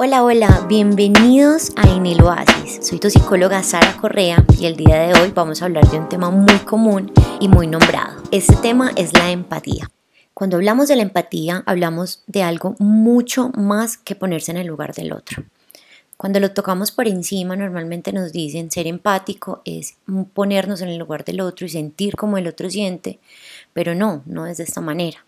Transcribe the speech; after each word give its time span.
Hola, 0.00 0.22
hola, 0.22 0.64
bienvenidos 0.68 1.72
a 1.74 1.90
En 1.90 2.06
el 2.06 2.22
Oasis. 2.22 2.86
Soy 2.86 3.00
tu 3.00 3.10
psicóloga 3.10 3.64
Sara 3.64 3.96
Correa 3.96 4.44
y 4.56 4.66
el 4.66 4.76
día 4.76 4.96
de 5.00 5.20
hoy 5.20 5.32
vamos 5.34 5.60
a 5.60 5.64
hablar 5.64 5.90
de 5.90 5.98
un 5.98 6.08
tema 6.08 6.30
muy 6.30 6.60
común 6.60 7.12
y 7.40 7.48
muy 7.48 7.66
nombrado. 7.66 8.22
Este 8.30 8.54
tema 8.54 8.92
es 8.94 9.12
la 9.12 9.32
empatía. 9.32 9.90
Cuando 10.34 10.56
hablamos 10.56 10.86
de 10.86 10.94
la 10.94 11.02
empatía, 11.02 11.64
hablamos 11.66 12.22
de 12.28 12.44
algo 12.44 12.76
mucho 12.78 13.50
más 13.56 13.98
que 13.98 14.14
ponerse 14.14 14.52
en 14.52 14.58
el 14.58 14.68
lugar 14.68 14.94
del 14.94 15.12
otro. 15.12 15.42
Cuando 16.16 16.38
lo 16.38 16.52
tocamos 16.52 16.92
por 16.92 17.08
encima, 17.08 17.56
normalmente 17.56 18.12
nos 18.12 18.30
dicen 18.30 18.70
ser 18.70 18.86
empático 18.86 19.62
es 19.64 19.96
ponernos 20.32 20.80
en 20.80 20.90
el 20.90 20.98
lugar 20.98 21.24
del 21.24 21.40
otro 21.40 21.66
y 21.66 21.70
sentir 21.70 22.14
como 22.14 22.38
el 22.38 22.46
otro 22.46 22.70
siente, 22.70 23.18
pero 23.72 23.96
no, 23.96 24.22
no 24.26 24.46
es 24.46 24.58
de 24.58 24.64
esta 24.64 24.80
manera. 24.80 25.24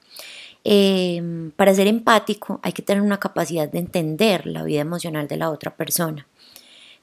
Em, 0.65 1.53
para 1.53 1.75
ser 1.75 1.87
empático 1.87 2.61
hay 2.63 2.73
que 2.73 2.83
tener 2.83 3.03
una 3.03 3.19
capacidad 3.19 3.69
de 3.69 3.79
entender 3.79 4.47
la 4.47 4.63
vida 4.63 4.81
emocional 4.81 5.27
de 5.27 5.37
la 5.37 5.51
otra 5.51 5.75
persona. 5.75 6.27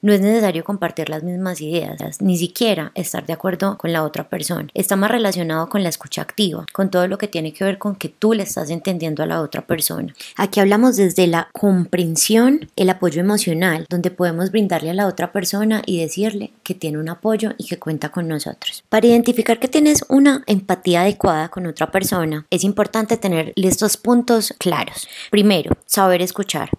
No 0.00 0.12
es 0.12 0.20
necesario 0.20 0.62
compartir 0.62 1.08
las 1.08 1.24
mismas 1.24 1.60
ideas, 1.60 2.20
ni 2.20 2.36
siquiera 2.36 2.92
estar 2.94 3.26
de 3.26 3.32
acuerdo 3.32 3.76
con 3.78 3.92
la 3.92 4.04
otra 4.04 4.28
persona. 4.28 4.68
Está 4.72 4.94
más 4.94 5.10
relacionado 5.10 5.68
con 5.68 5.82
la 5.82 5.88
escucha 5.88 6.22
activa, 6.22 6.66
con 6.72 6.88
todo 6.88 7.08
lo 7.08 7.18
que 7.18 7.26
tiene 7.26 7.52
que 7.52 7.64
ver 7.64 7.78
con 7.78 7.96
que 7.96 8.08
tú 8.08 8.32
le 8.32 8.44
estás 8.44 8.70
entendiendo 8.70 9.24
a 9.24 9.26
la 9.26 9.40
otra 9.40 9.66
persona. 9.66 10.14
Aquí 10.36 10.60
hablamos 10.60 10.96
desde 10.96 11.26
la 11.26 11.48
comprensión, 11.52 12.70
el 12.76 12.90
apoyo 12.90 13.20
emocional, 13.20 13.86
donde 13.88 14.12
podemos 14.12 14.52
brindarle 14.52 14.90
a 14.90 14.94
la 14.94 15.08
otra 15.08 15.32
persona 15.32 15.82
y 15.84 16.00
decirle 16.00 16.52
que 16.62 16.74
tiene 16.74 16.98
un 16.98 17.08
apoyo 17.08 17.54
y 17.58 17.66
que 17.66 17.80
cuenta 17.80 18.10
con 18.10 18.28
nosotros. 18.28 18.84
Para 18.88 19.08
identificar 19.08 19.58
que 19.58 19.66
tienes 19.66 20.04
una 20.08 20.44
empatía 20.46 21.02
adecuada 21.02 21.48
con 21.48 21.66
otra 21.66 21.90
persona, 21.90 22.46
es 22.50 22.62
importante 22.62 23.16
tener 23.16 23.52
estos 23.56 23.96
puntos 23.96 24.54
claros. 24.58 25.08
Primero, 25.30 25.76
saber 25.86 26.22
escuchar 26.22 26.70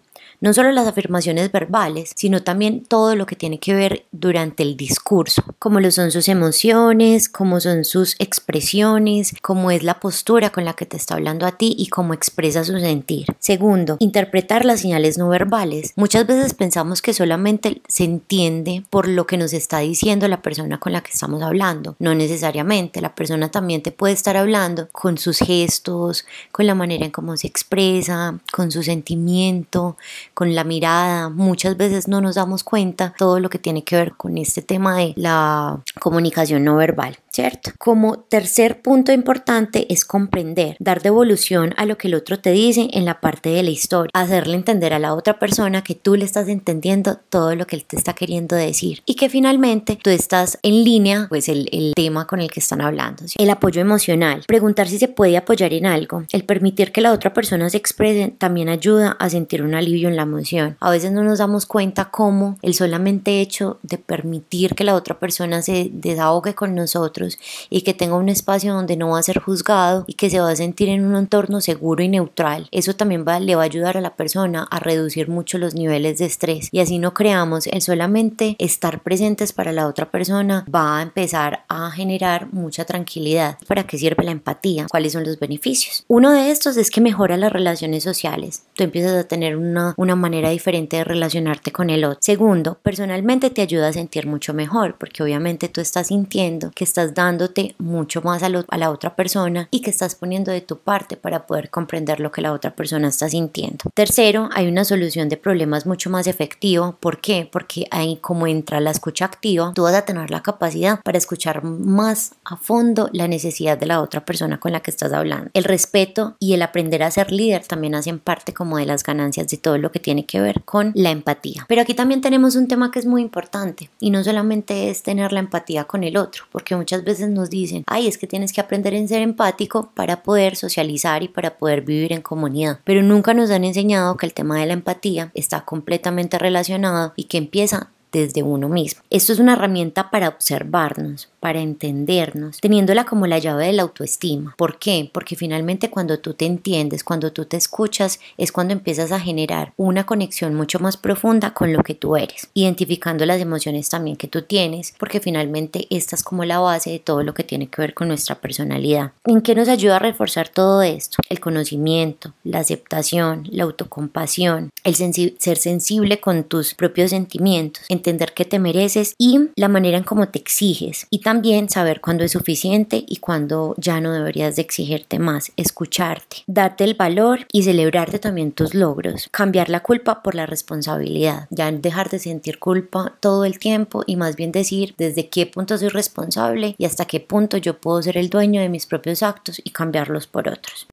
no 0.41 0.53
solo 0.53 0.71
las 0.71 0.87
afirmaciones 0.87 1.51
verbales, 1.51 2.11
sino 2.15 2.43
también 2.43 2.83
todo 2.83 3.15
lo 3.15 3.25
que 3.25 3.35
tiene 3.35 3.59
que 3.59 3.73
ver 3.73 4.05
durante 4.11 4.63
el 4.63 4.77
discurso, 4.77 5.43
como 5.59 5.79
lo 5.79 5.91
son 5.91 6.11
sus 6.11 6.27
emociones, 6.27 7.29
cómo 7.29 7.59
son 7.59 7.85
sus 7.85 8.15
expresiones, 8.19 9.33
cómo 9.41 9.71
es 9.71 9.83
la 9.83 9.99
postura 9.99 10.49
con 10.51 10.65
la 10.65 10.73
que 10.73 10.85
te 10.85 10.97
está 10.97 11.15
hablando 11.15 11.45
a 11.45 11.53
ti 11.53 11.75
y 11.77 11.87
cómo 11.87 12.13
expresa 12.13 12.63
su 12.63 12.79
sentir. 12.79 13.27
Segundo, 13.39 13.97
interpretar 13.99 14.65
las 14.65 14.81
señales 14.81 15.17
no 15.17 15.29
verbales. 15.29 15.93
Muchas 15.95 16.25
veces 16.25 16.53
pensamos 16.53 17.01
que 17.01 17.13
solamente 17.13 17.81
se 17.87 18.03
entiende 18.03 18.83
por 18.89 19.07
lo 19.07 19.27
que 19.27 19.37
nos 19.37 19.53
está 19.53 19.79
diciendo 19.79 20.27
la 20.27 20.41
persona 20.41 20.79
con 20.79 20.93
la 20.93 21.01
que 21.01 21.11
estamos 21.11 21.41
hablando. 21.41 21.95
No 21.99 22.15
necesariamente, 22.15 23.01
la 23.01 23.15
persona 23.15 23.49
también 23.51 23.81
te 23.81 23.91
puede 23.91 24.13
estar 24.13 24.37
hablando 24.37 24.87
con 24.91 25.17
sus 25.17 25.39
gestos, 25.39 26.25
con 26.51 26.67
la 26.67 26.75
manera 26.75 27.05
en 27.05 27.11
cómo 27.11 27.35
se 27.37 27.47
expresa, 27.47 28.39
con 28.51 28.71
su 28.71 28.83
sentimiento, 28.83 29.97
con 30.39 30.55
la 30.55 30.63
mirada. 30.63 31.27
Muchas 31.27 31.75
veces 31.75 32.07
no 32.07 32.21
nos 32.21 32.35
damos 32.35 32.63
cuenta 32.63 33.13
todo 33.17 33.41
lo 33.41 33.49
que 33.49 33.59
tiene 33.59 33.83
que 33.83 33.97
ver 33.97 34.13
con 34.13 34.37
este 34.37 34.61
tema 34.61 34.95
de 34.95 35.11
la 35.17 35.81
comunicación 35.99 36.63
no 36.63 36.77
verbal. 36.77 37.17
¿Cierto? 37.39 37.71
Como 37.77 38.19
tercer 38.19 38.81
punto 38.81 39.13
importante 39.13 39.91
es 39.93 40.03
comprender, 40.03 40.75
dar 40.79 41.01
devolución 41.01 41.73
a 41.77 41.85
lo 41.85 41.97
que 41.97 42.09
el 42.09 42.15
otro 42.15 42.37
te 42.37 42.51
dice 42.51 42.89
en 42.91 43.05
la 43.05 43.21
parte 43.21 43.47
de 43.47 43.63
la 43.63 43.69
historia, 43.69 44.11
hacerle 44.13 44.55
entender 44.55 44.93
a 44.93 44.99
la 44.99 45.13
otra 45.13 45.39
persona 45.39 45.81
que 45.81 45.95
tú 45.95 46.17
le 46.17 46.25
estás 46.25 46.49
entendiendo 46.49 47.17
todo 47.29 47.55
lo 47.55 47.65
que 47.65 47.77
él 47.77 47.85
te 47.85 47.95
está 47.95 48.11
queriendo 48.11 48.57
decir 48.57 49.03
y 49.05 49.15
que 49.15 49.29
finalmente 49.29 49.97
tú 50.03 50.09
estás 50.09 50.59
en 50.63 50.83
línea, 50.83 51.27
pues 51.29 51.47
el, 51.47 51.69
el 51.71 51.93
tema 51.95 52.27
con 52.27 52.41
el 52.41 52.51
que 52.51 52.59
están 52.59 52.81
hablando. 52.81 53.23
El 53.37 53.49
apoyo 53.49 53.79
emocional, 53.79 54.43
preguntar 54.45 54.89
si 54.89 54.99
se 54.99 55.07
puede 55.07 55.37
apoyar 55.37 55.71
en 55.71 55.85
algo, 55.85 56.25
el 56.33 56.43
permitir 56.43 56.91
que 56.91 56.99
la 56.99 57.13
otra 57.13 57.33
persona 57.33 57.69
se 57.69 57.77
exprese 57.77 58.33
también 58.37 58.67
ayuda 58.67 59.15
a 59.17 59.29
sentir 59.29 59.63
un 59.63 59.75
alivio 59.75 60.09
en 60.09 60.17
la 60.17 60.23
emoción. 60.23 60.75
A 60.81 60.91
veces 60.91 61.13
no 61.13 61.23
nos 61.23 61.39
damos 61.39 61.65
cuenta 61.65 62.11
cómo 62.11 62.57
el 62.61 62.73
solamente 62.73 63.39
hecho 63.39 63.79
de 63.81 63.97
permitir 63.97 64.75
que 64.75 64.83
la 64.83 64.95
otra 64.95 65.19
persona 65.19 65.61
se 65.61 65.89
desahogue 65.93 66.53
con 66.53 66.75
nosotros 66.75 67.28
y 67.69 67.81
que 67.81 67.93
tenga 67.93 68.15
un 68.15 68.29
espacio 68.29 68.73
donde 68.73 68.97
no 68.97 69.09
va 69.09 69.19
a 69.19 69.23
ser 69.23 69.39
juzgado 69.39 70.05
y 70.07 70.13
que 70.13 70.29
se 70.29 70.39
va 70.39 70.49
a 70.49 70.55
sentir 70.55 70.89
en 70.89 71.05
un 71.05 71.15
entorno 71.15 71.61
seguro 71.61 72.03
y 72.03 72.07
neutral. 72.07 72.67
Eso 72.71 72.95
también 72.95 73.25
va, 73.27 73.39
le 73.39 73.55
va 73.55 73.63
a 73.63 73.65
ayudar 73.65 73.97
a 73.97 74.01
la 74.01 74.15
persona 74.15 74.67
a 74.69 74.79
reducir 74.79 75.29
mucho 75.29 75.57
los 75.57 75.75
niveles 75.75 76.17
de 76.19 76.25
estrés 76.25 76.69
y 76.71 76.79
así 76.79 76.99
no 76.99 77.13
creamos 77.13 77.67
el 77.67 77.81
solamente 77.81 78.55
estar 78.59 79.01
presentes 79.01 79.53
para 79.53 79.71
la 79.71 79.87
otra 79.87 80.09
persona 80.11 80.65
va 80.73 80.99
a 80.99 81.01
empezar 81.01 81.65
a 81.67 81.91
generar 81.91 82.51
mucha 82.53 82.85
tranquilidad. 82.85 83.57
¿Para 83.67 83.85
qué 83.85 83.97
sirve 83.97 84.23
la 84.23 84.31
empatía? 84.31 84.87
¿Cuáles 84.89 85.13
son 85.13 85.23
los 85.23 85.39
beneficios? 85.39 86.03
Uno 86.07 86.31
de 86.31 86.51
estos 86.51 86.77
es 86.77 86.89
que 86.89 87.01
mejora 87.01 87.37
las 87.37 87.51
relaciones 87.51 88.03
sociales. 88.03 88.63
Tú 88.73 88.83
empiezas 88.83 89.13
a 89.13 89.27
tener 89.27 89.55
una, 89.55 89.93
una 89.97 90.15
manera 90.15 90.49
diferente 90.49 90.97
de 90.97 91.03
relacionarte 91.03 91.71
con 91.71 91.89
el 91.89 92.03
otro. 92.03 92.19
Segundo, 92.21 92.77
personalmente 92.81 93.49
te 93.49 93.61
ayuda 93.61 93.89
a 93.89 93.93
sentir 93.93 94.27
mucho 94.27 94.53
mejor 94.53 94.97
porque 94.97 95.23
obviamente 95.23 95.69
tú 95.69 95.81
estás 95.81 96.07
sintiendo 96.07 96.71
que 96.71 96.83
estás 96.83 97.08
dándote 97.13 97.75
mucho 97.77 98.21
más 98.21 98.43
a, 98.43 98.49
la 98.49 98.91
otra 98.91 99.15
persona 99.15 99.67
y 99.71 99.81
que 99.81 99.89
estás 99.89 100.15
poniendo 100.15 100.51
de 100.51 100.61
tu 100.61 100.77
parte 100.77 101.17
para 101.17 101.45
poder 101.45 101.69
comprender 101.69 102.19
lo 102.19 102.31
que 102.31 102.41
la 102.41 102.53
otra 102.53 102.75
persona 102.75 103.07
está 103.07 103.29
sintiendo. 103.29 103.89
Tercero, 103.93 104.49
hay 104.53 104.67
una 104.67 104.85
solución 104.85 105.29
de 105.29 105.37
problemas 105.37 105.85
mucho 105.85 106.09
más 106.09 106.27
efectiva. 106.27 106.95
¿Por 106.99 107.19
qué? 107.19 107.47
Porque 107.51 107.87
ahí 107.91 108.17
como 108.21 108.47
entra 108.47 108.79
la 108.79 108.91
escucha 108.91 109.25
activa, 109.25 109.71
tú 109.75 109.83
vas 109.83 109.95
a 109.95 110.05
tener 110.05 110.31
la 110.31 110.43
capacidad 110.43 111.01
para 111.01 111.17
escuchar 111.17 111.63
más 111.63 112.33
a 112.45 112.57
fondo 112.57 113.09
la 113.13 113.27
necesidad 113.27 113.77
de 113.77 113.85
la 113.85 114.01
otra 114.01 114.25
persona 114.25 114.59
con 114.59 114.71
la 114.71 114.81
que 114.81 114.91
estás 114.91 115.13
hablando. 115.13 115.49
El 115.53 115.63
respeto 115.63 116.35
y 116.39 116.53
el 116.53 116.61
aprender 116.61 117.03
a 117.03 117.11
ser 117.11 117.31
líder 117.31 117.65
también 117.65 117.95
hacen 117.95 118.19
parte 118.19 118.53
como 118.53 118.77
de 118.77 118.85
las 118.85 119.03
ganancias 119.03 119.47
de 119.47 119.57
todo 119.57 119.77
lo 119.77 119.91
que 119.91 119.99
tiene 119.99 120.25
que 120.25 120.41
ver 120.41 120.63
con 120.63 120.91
la 120.95 121.11
empatía. 121.11 121.65
Pero 121.67 121.81
aquí 121.81 121.93
también 121.93 122.21
tenemos 122.21 122.55
un 122.55 122.67
tema 122.67 122.91
que 122.91 122.99
es 122.99 123.05
muy 123.05 123.21
importante 123.21 123.89
y 123.99 124.11
no 124.11 124.23
solamente 124.23 124.89
es 124.89 125.03
tener 125.03 125.33
la 125.33 125.39
empatía 125.39 125.85
con 125.85 126.03
el 126.03 126.17
otro, 126.17 126.45
porque 126.51 126.75
muchas 126.75 126.98
veces 127.03 127.29
nos 127.29 127.49
dicen, 127.49 127.83
ay, 127.87 128.07
es 128.07 128.17
que 128.17 128.27
tienes 128.27 128.53
que 128.53 128.61
aprender 128.61 128.95
a 128.95 129.07
ser 129.07 129.21
empático 129.21 129.91
para 129.93 130.23
poder 130.23 130.55
socializar 130.55 131.23
y 131.23 131.27
para 131.27 131.57
poder 131.57 131.81
vivir 131.81 132.13
en 132.13 132.21
comunidad. 132.21 132.79
Pero 132.83 133.03
nunca 133.03 133.33
nos 133.33 133.51
han 133.51 133.63
enseñado 133.63 134.17
que 134.17 134.25
el 134.25 134.33
tema 134.33 134.59
de 134.59 134.65
la 134.65 134.73
empatía 134.73 135.31
está 135.33 135.65
completamente 135.65 136.37
relacionado 136.37 137.13
y 137.15 137.25
que 137.25 137.37
empieza 137.37 137.91
desde 138.11 138.43
uno 138.43 138.69
mismo. 138.69 139.01
Esto 139.09 139.33
es 139.33 139.39
una 139.39 139.53
herramienta 139.53 140.09
para 140.09 140.29
observarnos, 140.29 141.29
para 141.39 141.61
entendernos, 141.61 142.59
teniéndola 142.59 143.05
como 143.05 143.27
la 143.27 143.39
llave 143.39 143.67
de 143.67 143.73
la 143.73 143.83
autoestima. 143.83 144.55
¿Por 144.57 144.79
qué? 144.79 145.09
Porque 145.11 145.35
finalmente 145.35 145.89
cuando 145.89 146.19
tú 146.19 146.33
te 146.33 146.45
entiendes, 146.45 147.03
cuando 147.03 147.31
tú 147.31 147.45
te 147.45 147.57
escuchas, 147.57 148.19
es 148.37 148.51
cuando 148.51 148.73
empiezas 148.73 149.11
a 149.11 149.19
generar 149.19 149.73
una 149.77 150.05
conexión 150.05 150.55
mucho 150.55 150.79
más 150.79 150.97
profunda 150.97 151.53
con 151.53 151.73
lo 151.73 151.83
que 151.83 151.95
tú 151.95 152.15
eres, 152.15 152.49
identificando 152.53 153.25
las 153.25 153.41
emociones 153.41 153.89
también 153.89 154.17
que 154.17 154.27
tú 154.27 154.41
tienes, 154.41 154.93
porque 154.97 155.19
finalmente 155.19 155.87
esta 155.89 156.15
es 156.15 156.23
como 156.23 156.45
la 156.45 156.59
base 156.59 156.91
de 156.91 156.99
todo 156.99 157.23
lo 157.23 157.33
que 157.33 157.43
tiene 157.43 157.67
que 157.67 157.81
ver 157.81 157.93
con 157.93 158.07
nuestra 158.07 158.35
personalidad. 158.35 159.13
¿En 159.25 159.41
qué 159.41 159.55
nos 159.55 159.67
ayuda 159.67 159.97
a 159.97 159.99
reforzar 159.99 160.49
todo 160.49 160.81
esto? 160.81 161.17
El 161.29 161.39
conocimiento, 161.39 162.33
la 162.43 162.59
aceptación, 162.59 163.43
la 163.49 163.63
autocompasión, 163.63 164.69
el 164.83 164.95
ser 164.95 165.57
sensible 165.57 166.19
con 166.19 166.43
tus 166.43 166.73
propios 166.73 167.11
sentimientos, 167.11 167.85
entender 167.99 168.33
que 168.33 168.45
te 168.45 168.59
mereces 168.59 169.13
y 169.17 169.49
la 169.55 169.67
manera 169.67 169.97
en 169.97 170.03
cómo 170.03 170.27
te 170.27 170.39
exiges. 170.39 171.07
Y 171.09 171.19
también 171.19 171.69
saber 171.69 172.01
cuándo 172.01 172.23
es 172.23 172.31
suficiente 172.31 173.05
y 173.07 173.17
cuándo 173.17 173.75
ya 173.77 174.01
no 174.01 174.11
deberías 174.11 174.55
de 174.55 174.63
exigirte 174.63 175.19
más, 175.19 175.51
escucharte, 175.55 176.37
darte 176.47 176.83
el 176.83 176.95
valor 176.95 177.45
y 177.53 177.63
celebrarte 177.63 178.19
también 178.19 178.51
tus 178.51 178.73
logros, 178.73 179.29
cambiar 179.31 179.69
la 179.69 179.81
culpa 179.81 180.23
por 180.23 180.35
la 180.35 180.45
responsabilidad, 180.45 181.47
ya 181.51 181.71
dejar 181.71 182.09
de 182.09 182.19
sentir 182.19 182.59
culpa 182.59 183.15
todo 183.19 183.45
el 183.45 183.59
tiempo 183.59 184.03
y 184.07 184.15
más 184.15 184.35
bien 184.35 184.51
decir 184.51 184.95
desde 184.97 185.29
qué 185.29 185.45
punto 185.45 185.77
soy 185.77 185.89
responsable 185.89 186.75
y 186.77 186.85
hasta 186.85 187.05
qué 187.05 187.19
punto 187.19 187.57
yo 187.57 187.79
puedo 187.79 188.01
ser 188.01 188.17
el 188.17 188.29
dueño 188.29 188.61
de 188.61 188.69
mis 188.69 188.85
propios 188.85 189.23
actos 189.23 189.61
y 189.63 189.69
cambiarlos 189.71 190.27
por 190.27 190.47
otros. 190.47 190.87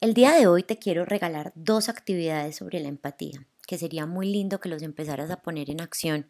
El 0.00 0.14
día 0.14 0.32
de 0.32 0.46
hoy 0.46 0.62
te 0.62 0.78
quiero 0.78 1.04
regalar 1.04 1.52
dos 1.56 1.88
actividades 1.88 2.56
sobre 2.56 2.78
la 2.78 2.88
empatía, 2.88 3.44
que 3.68 3.78
sería 3.78 4.06
muy 4.06 4.32
lindo 4.32 4.60
que 4.60 4.70
los 4.70 4.82
empezaras 4.82 5.30
a 5.30 5.42
poner 5.42 5.70
en 5.70 5.82
acción 5.82 6.26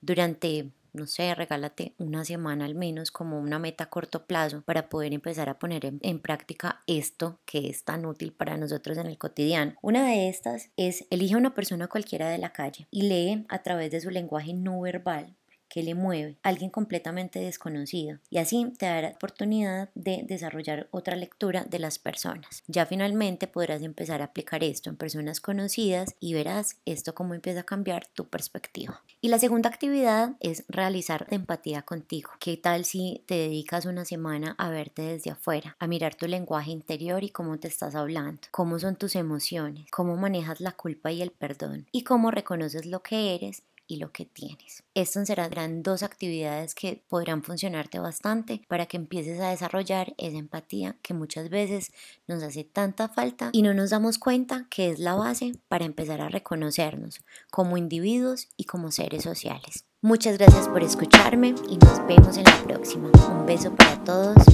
durante 0.00 0.72
no 0.92 1.06
sé, 1.06 1.34
regálate 1.34 1.94
una 1.96 2.22
semana 2.22 2.66
al 2.66 2.74
menos 2.74 3.10
como 3.10 3.40
una 3.40 3.58
meta 3.58 3.84
a 3.84 3.88
corto 3.88 4.26
plazo 4.26 4.60
para 4.62 4.90
poder 4.90 5.14
empezar 5.14 5.48
a 5.48 5.58
poner 5.58 5.86
en, 5.86 6.20
práctica 6.20 6.82
esto 6.86 7.40
que 7.46 7.70
es 7.70 7.84
tan 7.84 8.04
útil 8.04 8.34
para 8.34 8.58
nosotros 8.58 8.98
en 8.98 9.06
el 9.06 9.16
cotidiano. 9.16 9.74
Una 9.80 10.06
de 10.06 10.28
estas 10.28 10.70
es 10.76 11.06
elige 11.08 11.34
a 11.34 11.38
una 11.38 11.54
persona 11.54 11.88
cualquiera 11.88 12.28
de 12.28 12.36
la 12.36 12.52
calle 12.52 12.88
y 12.90 13.02
lee 13.08 13.46
a 13.48 13.62
través 13.62 13.90
de 13.90 14.02
su 14.02 14.10
lenguaje 14.10 14.52
no 14.52 14.80
verbal 14.80 15.34
qué 15.72 15.82
le 15.82 15.94
mueve, 15.94 16.36
alguien 16.42 16.68
completamente 16.68 17.38
desconocido. 17.38 18.18
Y 18.28 18.36
así 18.36 18.70
te 18.76 18.84
dará 18.84 19.08
oportunidad 19.08 19.88
de 19.94 20.22
desarrollar 20.22 20.86
otra 20.90 21.16
lectura 21.16 21.64
de 21.64 21.78
las 21.78 21.98
personas. 21.98 22.62
Ya 22.66 22.84
finalmente 22.84 23.46
podrás 23.46 23.80
empezar 23.80 24.20
a 24.20 24.26
aplicar 24.26 24.62
esto 24.62 24.90
en 24.90 24.96
personas 24.96 25.40
conocidas 25.40 26.14
y 26.20 26.34
verás 26.34 26.76
esto 26.84 27.14
cómo 27.14 27.32
empieza 27.32 27.60
a 27.60 27.64
cambiar 27.64 28.06
tu 28.06 28.28
perspectiva. 28.28 29.02
Y 29.22 29.28
la 29.28 29.38
segunda 29.38 29.70
actividad 29.70 30.36
es 30.40 30.64
realizar 30.68 31.26
empatía 31.30 31.80
contigo. 31.80 32.30
¿Qué 32.38 32.58
tal 32.58 32.84
si 32.84 33.24
te 33.26 33.36
dedicas 33.36 33.86
una 33.86 34.04
semana 34.04 34.54
a 34.58 34.68
verte 34.68 35.00
desde 35.00 35.30
afuera, 35.30 35.74
a 35.78 35.86
mirar 35.86 36.16
tu 36.16 36.26
lenguaje 36.26 36.70
interior 36.70 37.24
y 37.24 37.30
cómo 37.30 37.58
te 37.58 37.68
estás 37.68 37.94
hablando, 37.94 38.42
cómo 38.50 38.78
son 38.78 38.96
tus 38.96 39.16
emociones, 39.16 39.86
cómo 39.90 40.18
manejas 40.18 40.60
la 40.60 40.72
culpa 40.72 41.12
y 41.12 41.22
el 41.22 41.30
perdón 41.30 41.86
y 41.92 42.04
cómo 42.04 42.30
reconoces 42.30 42.84
lo 42.84 43.02
que 43.02 43.34
eres 43.34 43.62
y 43.92 43.96
lo 43.96 44.10
que 44.10 44.24
tienes. 44.24 44.82
Estas 44.94 45.26
serán 45.26 45.82
dos 45.82 46.02
actividades 46.02 46.74
que 46.74 47.02
podrán 47.08 47.42
funcionarte 47.42 47.98
bastante 47.98 48.62
para 48.66 48.86
que 48.86 48.96
empieces 48.96 49.38
a 49.40 49.50
desarrollar 49.50 50.14
esa 50.16 50.38
empatía 50.38 50.96
que 51.02 51.12
muchas 51.12 51.50
veces 51.50 51.92
nos 52.26 52.42
hace 52.42 52.64
tanta 52.64 53.08
falta 53.08 53.50
y 53.52 53.60
no 53.60 53.74
nos 53.74 53.90
damos 53.90 54.18
cuenta 54.18 54.66
que 54.70 54.88
es 54.88 54.98
la 54.98 55.14
base 55.14 55.52
para 55.68 55.84
empezar 55.84 56.22
a 56.22 56.30
reconocernos 56.30 57.20
como 57.50 57.76
individuos 57.76 58.48
y 58.56 58.64
como 58.64 58.90
seres 58.90 59.24
sociales. 59.24 59.84
Muchas 60.00 60.38
gracias 60.38 60.68
por 60.68 60.82
escucharme 60.82 61.54
y 61.68 61.76
nos 61.76 62.06
vemos 62.06 62.38
en 62.38 62.44
la 62.44 62.62
próxima. 62.64 63.10
Un 63.30 63.44
beso 63.44 63.74
para 63.76 64.02
todos. 64.04 64.52